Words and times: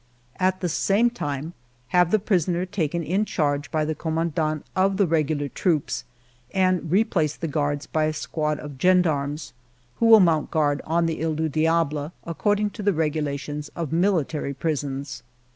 At 0.39 0.61
the 0.61 0.67
same 0.67 1.11
time 1.11 1.53
have 1.89 2.09
the 2.09 2.17
prisoner 2.17 2.65
taken 2.65 3.03
in 3.03 3.23
charge 3.23 3.69
by 3.69 3.85
the 3.85 3.93
commandant 3.93 4.65
of 4.75 4.97
the 4.97 5.05
regular 5.05 5.47
troops 5.47 6.05
and 6.55 6.89
replace 6.89 7.35
the 7.35 7.47
guards 7.47 7.85
by 7.85 8.05
a 8.05 8.13
squad 8.13 8.57
of 8.57 8.79
gendarmes, 8.81 9.53
who 9.97 10.07
will 10.07 10.19
mount 10.19 10.49
guard 10.49 10.81
on 10.85 11.05
the 11.05 11.17
He 11.17 11.35
du 11.35 11.47
Diable, 11.47 12.13
according 12.23 12.71
to 12.71 12.81
the 12.81 12.93
regulations 12.93 13.69
of 13.75 13.93
military 13.93 14.55
prisons. 14.55 15.21